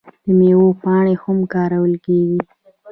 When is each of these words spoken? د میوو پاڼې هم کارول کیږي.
د 0.25 0.27
میوو 0.37 0.67
پاڼې 0.81 1.15
هم 1.23 1.37
کارول 1.53 1.93
کیږي. 2.05 2.39